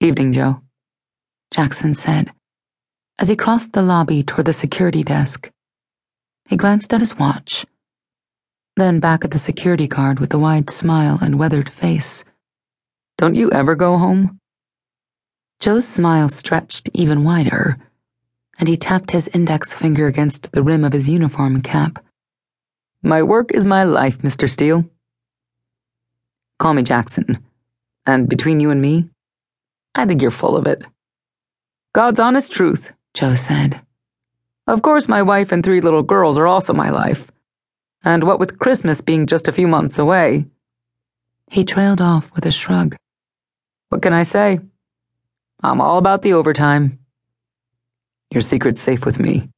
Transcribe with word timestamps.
Evening, 0.00 0.32
Joe, 0.32 0.62
Jackson 1.50 1.94
said 1.94 2.30
as 3.18 3.28
he 3.28 3.36
crossed 3.36 3.72
the 3.72 3.82
lobby 3.82 4.22
toward 4.22 4.46
the 4.46 4.52
security 4.52 5.02
desk. 5.02 5.50
He 6.46 6.56
glanced 6.56 6.94
at 6.94 7.00
his 7.00 7.18
watch, 7.18 7.66
then 8.76 9.00
back 9.00 9.24
at 9.24 9.32
the 9.32 9.40
security 9.40 9.88
guard 9.88 10.20
with 10.20 10.30
the 10.30 10.38
wide 10.38 10.70
smile 10.70 11.18
and 11.20 11.38
weathered 11.38 11.68
face. 11.68 12.24
Don't 13.16 13.34
you 13.34 13.50
ever 13.50 13.74
go 13.74 13.98
home? 13.98 14.38
Joe's 15.58 15.86
smile 15.86 16.28
stretched 16.28 16.88
even 16.94 17.24
wider, 17.24 17.76
and 18.58 18.68
he 18.68 18.76
tapped 18.76 19.10
his 19.10 19.26
index 19.34 19.74
finger 19.74 20.06
against 20.06 20.52
the 20.52 20.62
rim 20.62 20.84
of 20.84 20.92
his 20.92 21.08
uniform 21.08 21.60
cap. 21.60 22.04
My 23.02 23.22
work 23.24 23.50
is 23.50 23.64
my 23.64 23.82
life, 23.82 24.18
Mr. 24.18 24.48
Steele. 24.48 24.84
Call 26.60 26.74
me 26.74 26.84
Jackson. 26.84 27.44
And 28.06 28.28
between 28.28 28.60
you 28.60 28.70
and 28.70 28.80
me, 28.80 29.10
I 29.98 30.06
think 30.06 30.22
you're 30.22 30.30
full 30.30 30.56
of 30.56 30.68
it. 30.68 30.84
God's 31.92 32.20
honest 32.20 32.52
truth, 32.52 32.92
Joe 33.14 33.34
said. 33.34 33.80
Of 34.68 34.80
course, 34.80 35.08
my 35.08 35.22
wife 35.22 35.50
and 35.50 35.64
three 35.64 35.80
little 35.80 36.04
girls 36.04 36.38
are 36.38 36.46
also 36.46 36.72
my 36.72 36.90
life. 36.90 37.32
And 38.04 38.22
what 38.22 38.38
with 38.38 38.60
Christmas 38.60 39.00
being 39.00 39.26
just 39.26 39.48
a 39.48 39.52
few 39.52 39.66
months 39.66 39.98
away. 39.98 40.46
He 41.50 41.64
trailed 41.64 42.00
off 42.00 42.32
with 42.36 42.46
a 42.46 42.52
shrug. 42.52 42.94
What 43.88 44.00
can 44.00 44.12
I 44.12 44.22
say? 44.22 44.60
I'm 45.64 45.80
all 45.80 45.98
about 45.98 46.22
the 46.22 46.34
overtime. 46.34 47.00
Your 48.30 48.42
secret's 48.42 48.80
safe 48.80 49.04
with 49.04 49.18
me. 49.18 49.48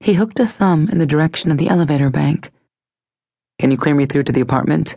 He 0.00 0.14
hooked 0.14 0.40
a 0.40 0.46
thumb 0.46 0.88
in 0.88 0.96
the 0.96 1.04
direction 1.14 1.50
of 1.50 1.58
the 1.58 1.68
elevator 1.68 2.08
bank. 2.08 2.50
Can 3.58 3.70
you 3.70 3.76
clear 3.76 3.94
me 3.94 4.06
through 4.06 4.22
to 4.24 4.32
the 4.32 4.40
apartment? 4.40 4.96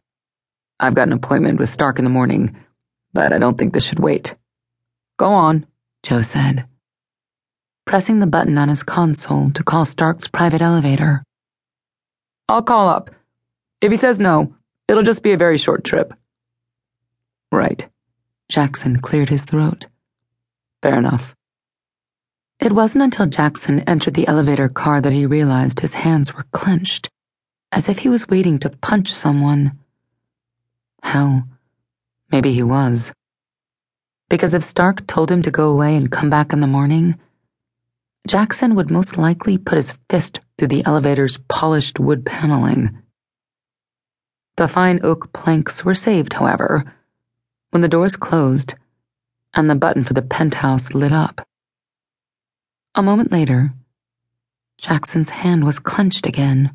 I've 0.79 0.95
got 0.95 1.09
an 1.09 1.13
appointment 1.13 1.59
with 1.59 1.67
Stark 1.67 1.99
in 1.99 2.05
the 2.05 2.09
morning, 2.09 2.55
but 3.15 3.31
I 3.33 3.39
don't 3.39 3.57
think 3.57 3.73
this 3.73 3.85
should 3.85 3.99
wait. 3.99 4.35
Go 5.17 5.31
on, 5.31 5.65
Joe 6.03 6.21
said, 6.21 6.67
pressing 7.85 8.19
the 8.19 8.27
button 8.27 8.57
on 8.57 8.67
his 8.67 8.83
console 8.83 9.49
to 9.51 9.63
call 9.63 9.85
Stark's 9.85 10.27
private 10.27 10.61
elevator. 10.61 11.23
I'll 12.49 12.61
call 12.61 12.89
up. 12.89 13.09
If 13.81 13.89
he 13.89 13.97
says 13.97 14.19
no, 14.19 14.53
it'll 14.89 15.01
just 15.01 15.23
be 15.23 15.31
a 15.31 15.37
very 15.37 15.57
short 15.57 15.85
trip. 15.85 16.13
Right. 17.51 17.87
Jackson 18.49 18.99
cleared 18.99 19.29
his 19.29 19.43
throat. 19.43 19.87
Fair 20.83 20.99
enough. 20.99 21.33
It 22.59 22.73
wasn't 22.73 23.05
until 23.05 23.27
Jackson 23.27 23.79
entered 23.81 24.13
the 24.13 24.27
elevator 24.27 24.67
car 24.67 24.99
that 25.01 25.13
he 25.13 25.25
realized 25.25 25.79
his 25.79 25.93
hands 25.93 26.33
were 26.33 26.45
clenched, 26.51 27.09
as 27.71 27.87
if 27.87 27.99
he 27.99 28.09
was 28.09 28.27
waiting 28.27 28.59
to 28.59 28.69
punch 28.69 29.13
someone. 29.13 29.79
Hell, 31.01 31.47
maybe 32.31 32.53
he 32.53 32.63
was. 32.63 33.11
Because 34.29 34.53
if 34.53 34.63
Stark 34.63 35.05
told 35.07 35.31
him 35.31 35.41
to 35.43 35.51
go 35.51 35.69
away 35.69 35.95
and 35.95 36.11
come 36.11 36.29
back 36.29 36.51
in 36.51 36.59
the 36.59 36.67
morning, 36.67 37.19
Jackson 38.27 38.75
would 38.75 38.89
most 38.89 39.17
likely 39.17 39.57
put 39.57 39.75
his 39.75 39.93
fist 40.09 40.41
through 40.57 40.69
the 40.69 40.85
elevator's 40.85 41.37
polished 41.47 41.99
wood 41.99 42.25
paneling. 42.25 42.97
The 44.57 44.67
fine 44.67 44.99
oak 45.03 45.31
planks 45.33 45.85
were 45.85 45.95
saved, 45.95 46.33
however 46.33 46.85
when 47.75 47.81
the 47.81 47.89
doors 47.89 48.15
closed 48.15 48.75
and 49.53 49.69
the 49.69 49.75
button 49.75 50.05
for 50.05 50.13
the 50.13 50.21
penthouse 50.21 50.93
lit 50.93 51.11
up. 51.11 51.45
A 52.95 53.03
moment 53.03 53.33
later, 53.33 53.73
Jackson's 54.77 55.29
hand 55.29 55.65
was 55.65 55.79
clenched 55.79 56.25
again, 56.25 56.71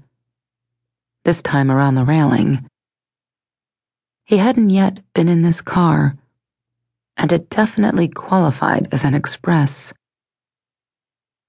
this 1.24 1.40
time 1.40 1.70
around 1.70 1.94
the 1.94 2.04
railing. 2.04 2.68
He 4.30 4.36
hadn't 4.36 4.70
yet 4.70 5.00
been 5.12 5.28
in 5.28 5.42
this 5.42 5.60
car, 5.60 6.16
and 7.16 7.32
it 7.32 7.50
definitely 7.50 8.06
qualified 8.06 8.86
as 8.92 9.02
an 9.02 9.12
express. 9.12 9.92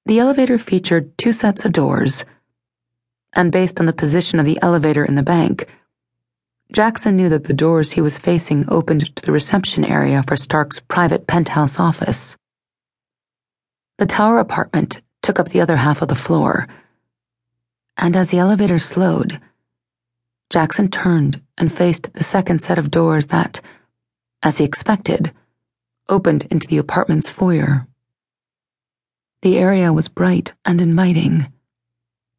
The 0.08 0.18
elevator 0.18 0.58
featured 0.58 1.16
two 1.16 1.32
sets 1.32 1.64
of 1.64 1.74
doors, 1.74 2.26
and 3.34 3.52
based 3.52 3.80
on 3.80 3.86
the 3.86 3.94
position 3.94 4.40
of 4.40 4.48
the 4.48 4.58
elevator 4.64 5.06
in 5.06 5.14
the 5.14 5.22
bank, 5.22 5.70
Jackson 6.74 7.16
knew 7.16 7.30
that 7.30 7.44
the 7.44 7.54
doors 7.54 7.92
he 7.92 8.02
was 8.02 8.18
facing 8.18 8.66
opened 8.68 9.16
to 9.16 9.24
the 9.24 9.32
reception 9.32 9.86
area 9.86 10.24
for 10.28 10.36
Stark's 10.36 10.80
private 10.80 11.28
penthouse 11.28 11.80
office. 11.80 12.36
The 14.00 14.08
tower 14.08 14.40
apartment 14.40 15.04
took 15.22 15.40
up 15.40 15.50
the 15.50 15.62
other 15.62 15.78
half 15.78 16.02
of 16.02 16.08
the 16.08 16.16
floor, 16.16 16.68
and 17.96 18.18
as 18.18 18.32
the 18.32 18.40
elevator 18.40 18.80
slowed, 18.80 19.40
Jackson 20.52 20.90
turned 20.90 21.42
and 21.58 21.72
faced 21.72 22.12
the 22.12 22.26
second 22.26 22.62
set 22.62 22.78
of 22.78 22.92
doors 22.92 23.28
that, 23.28 23.62
as 24.44 24.58
he 24.58 24.66
expected, 24.66 25.32
opened 26.10 26.46
into 26.52 26.68
the 26.68 26.78
apartment's 26.78 27.32
foyer. 27.32 27.88
The 29.44 29.58
area 29.58 29.94
was 29.94 30.10
bright 30.10 30.52
and 30.66 30.82
inviting, 30.82 31.54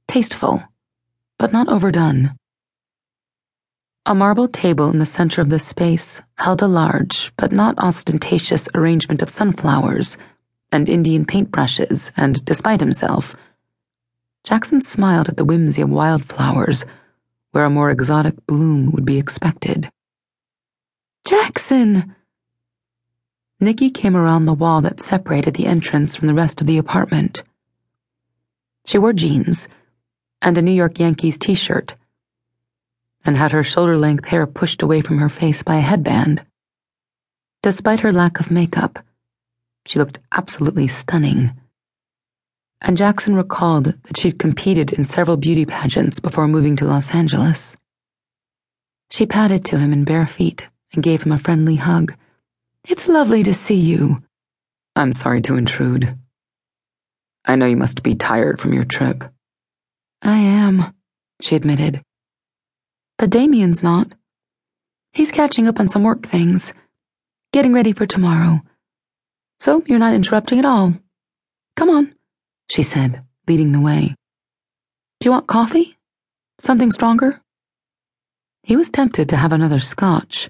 tasteful, 0.08 0.62
but 1.38 1.54
not 1.54 1.70
overdone. 1.70 2.36
A 4.04 4.14
marble 4.14 4.46
table 4.46 4.90
in 4.90 4.98
the 4.98 5.06
center 5.06 5.40
of 5.40 5.48
the 5.48 5.58
space 5.58 6.20
held 6.36 6.60
a 6.60 6.68
large, 6.68 7.32
but 7.38 7.50
not 7.50 7.78
ostentatious 7.78 8.68
arrangement 8.74 9.22
of 9.22 9.30
sunflowers 9.30 10.18
and 10.70 10.86
Indian 10.86 11.24
paintbrushes, 11.24 12.10
and 12.14 12.44
despite 12.44 12.80
himself, 12.80 13.34
Jackson 14.44 14.82
smiled 14.82 15.30
at 15.30 15.38
the 15.38 15.46
whimsy 15.46 15.80
of 15.80 15.88
wildflowers, 15.88 16.84
where 17.52 17.64
a 17.64 17.70
more 17.70 17.90
exotic 17.90 18.46
bloom 18.46 18.90
would 18.90 19.04
be 19.04 19.18
expected. 19.18 19.90
Jackson! 21.24 22.16
Nikki 23.60 23.90
came 23.90 24.16
around 24.16 24.44
the 24.44 24.54
wall 24.54 24.80
that 24.80 25.00
separated 25.00 25.54
the 25.54 25.66
entrance 25.66 26.16
from 26.16 26.26
the 26.26 26.34
rest 26.34 26.60
of 26.60 26.66
the 26.66 26.78
apartment. 26.78 27.44
She 28.84 28.98
wore 28.98 29.12
jeans 29.12 29.68
and 30.41 30.58
a 30.58 30.62
New 30.62 30.72
York 30.72 30.98
Yankees 30.98 31.38
t 31.38 31.54
shirt 31.54 31.94
and 33.24 33.36
had 33.36 33.52
her 33.52 33.62
shoulder 33.62 33.96
length 33.96 34.26
hair 34.26 34.46
pushed 34.46 34.82
away 34.82 35.00
from 35.00 35.18
her 35.18 35.28
face 35.28 35.62
by 35.62 35.76
a 35.76 35.80
headband. 35.80 36.44
Despite 37.62 38.00
her 38.00 38.12
lack 38.12 38.41
of 38.41 38.50
makeup, 38.50 38.98
she 39.86 40.00
looked 40.00 40.18
absolutely 40.32 40.88
stunning. 40.88 41.52
And 42.84 42.98
Jackson 42.98 43.37
recalled 43.37 43.84
that 43.84 44.16
she'd 44.16 44.41
competed 44.41 44.93
in 44.93 45.04
several 45.04 45.37
beauty 45.37 45.65
pageants 45.65 46.19
before 46.19 46.48
moving 46.48 46.75
to 46.76 46.84
Los 46.84 47.15
Angeles. 47.15 47.76
She 49.10 49.25
padded 49.25 49.65
to 49.66 49.78
him 49.78 49.93
in 49.93 50.03
bare 50.04 50.26
feet 50.26 50.69
and 50.92 51.03
gave 51.03 51.22
him 51.22 51.31
a 51.31 51.38
friendly 51.38 51.76
hug. 51.76 52.15
It's 52.88 53.06
lovely 53.06 53.44
to 53.44 53.54
see 53.54 53.76
you. 53.76 54.22
I'm 54.97 55.12
sorry 55.12 55.41
to 55.42 55.56
intrude. 55.56 56.19
I 57.44 57.54
know 57.54 57.66
you 57.66 57.76
must 57.76 58.03
be 58.03 58.16
tired 58.16 58.60
from 58.60 58.72
your 58.75 58.84
trip. 58.84 59.22
I 60.21 60.38
am, 60.38 60.92
she 61.41 61.54
admitted. 61.54 62.03
But 63.16 63.31
Damien's 63.31 63.84
not. 63.84 64.12
He's 65.12 65.31
catching 65.31 65.69
up 65.69 65.78
on 65.78 65.88
some 65.88 66.03
work 66.03 66.26
things, 66.26 66.72
getting 67.53 67.72
ready 67.72 67.92
for 67.92 68.06
tomorrow. 68.06 68.60
So 69.60 69.84
you're 69.87 70.00
not 70.00 70.15
interrupting 70.15 70.59
at 70.59 70.65
all. 70.65 70.94
Come 71.76 71.91
on, 71.91 72.15
she 72.72 72.83
said, 72.83 73.22
leading 73.47 73.72
the 73.72 73.81
way. 73.83 74.15
Do 75.21 75.27
you 75.27 75.31
want 75.31 75.47
coffee? 75.47 75.99
Something 76.59 76.91
stronger? 76.91 77.38
He 78.62 78.77
was 78.77 78.88
tempted 78.88 79.28
to 79.28 79.37
have 79.37 79.53
another 79.53 79.78
scotch, 79.78 80.49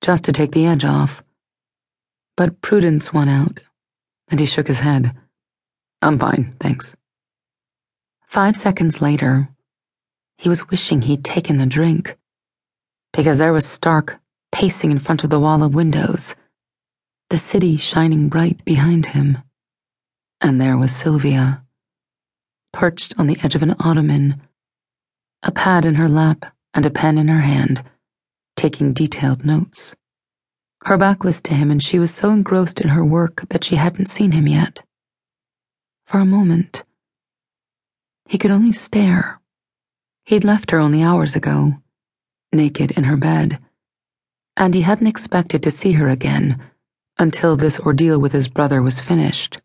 just 0.00 0.22
to 0.24 0.32
take 0.32 0.52
the 0.52 0.66
edge 0.66 0.84
off. 0.84 1.24
But 2.36 2.60
prudence 2.60 3.12
won 3.12 3.28
out, 3.28 3.64
and 4.28 4.38
he 4.38 4.46
shook 4.46 4.68
his 4.68 4.78
head. 4.78 5.12
I'm 6.00 6.20
fine, 6.20 6.54
thanks. 6.60 6.94
Five 8.28 8.54
seconds 8.54 9.00
later, 9.00 9.48
he 10.38 10.48
was 10.48 10.68
wishing 10.68 11.02
he'd 11.02 11.24
taken 11.24 11.56
the 11.56 11.66
drink. 11.66 12.16
Because 13.12 13.38
there 13.38 13.52
was 13.52 13.66
Stark 13.66 14.20
pacing 14.52 14.92
in 14.92 15.00
front 15.00 15.24
of 15.24 15.30
the 15.30 15.40
wall 15.40 15.64
of 15.64 15.74
windows, 15.74 16.36
the 17.30 17.38
city 17.38 17.76
shining 17.76 18.28
bright 18.28 18.64
behind 18.64 19.06
him. 19.06 19.38
And 20.44 20.60
there 20.60 20.76
was 20.76 20.94
Sylvia, 20.94 21.64
perched 22.70 23.18
on 23.18 23.28
the 23.28 23.38
edge 23.42 23.54
of 23.54 23.62
an 23.62 23.74
ottoman, 23.80 24.42
a 25.42 25.50
pad 25.50 25.86
in 25.86 25.94
her 25.94 26.06
lap 26.06 26.44
and 26.74 26.84
a 26.84 26.90
pen 26.90 27.16
in 27.16 27.28
her 27.28 27.40
hand, 27.40 27.82
taking 28.54 28.92
detailed 28.92 29.46
notes. 29.46 29.94
Her 30.82 30.98
back 30.98 31.24
was 31.24 31.40
to 31.40 31.54
him, 31.54 31.70
and 31.70 31.82
she 31.82 31.98
was 31.98 32.12
so 32.12 32.28
engrossed 32.28 32.82
in 32.82 32.88
her 32.90 33.02
work 33.02 33.48
that 33.48 33.64
she 33.64 33.76
hadn't 33.76 34.04
seen 34.04 34.32
him 34.32 34.46
yet. 34.46 34.82
For 36.04 36.18
a 36.18 36.26
moment, 36.26 36.84
he 38.28 38.36
could 38.36 38.50
only 38.50 38.72
stare 38.72 39.40
He'd 40.26 40.44
left 40.44 40.72
her 40.72 40.78
only 40.78 41.02
hours 41.02 41.34
ago, 41.34 41.80
naked 42.52 42.90
in 42.90 43.04
her 43.04 43.16
bed, 43.16 43.60
and 44.58 44.74
he 44.74 44.82
hadn't 44.82 45.06
expected 45.06 45.62
to 45.62 45.70
see 45.70 45.92
her 45.92 46.10
again 46.10 46.62
until 47.18 47.56
this 47.56 47.80
ordeal 47.80 48.20
with 48.20 48.32
his 48.32 48.48
brother 48.48 48.82
was 48.82 49.00
finished. 49.00 49.58